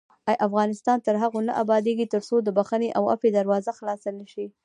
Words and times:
افغانستان 0.47 0.97
تر 1.07 1.15
هغو 1.23 1.39
نه 1.47 1.53
ابادیږي، 1.63 2.05
ترڅو 2.13 2.35
د 2.41 2.49
بښنې 2.57 2.89
او 2.97 3.03
عفوې 3.13 3.29
دروازه 3.33 3.71
خلاصه 3.79 4.09
نشي. 4.19 4.45